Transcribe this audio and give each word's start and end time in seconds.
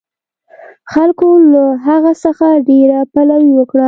خلکو 0.91 1.27
له 1.53 1.63
هغه 1.87 2.11
څخه 2.23 2.47
ډېره 2.69 2.99
پلوي 3.13 3.51
وکړه. 3.55 3.79